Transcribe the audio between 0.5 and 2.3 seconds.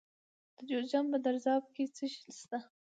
د جوزجان په درزاب کې څه شی